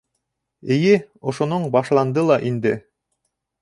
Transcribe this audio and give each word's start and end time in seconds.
Эйе, 0.77 0.95
ошоноң 1.33 1.69
башланды 1.79 2.27
ла 2.33 2.43
инде. 2.53 2.77